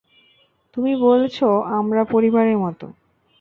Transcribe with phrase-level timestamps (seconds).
[0.77, 1.37] তুমি বলেছ,
[1.79, 2.79] আমরা পরিবারের মত।